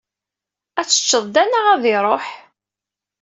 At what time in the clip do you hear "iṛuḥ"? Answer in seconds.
1.95-2.25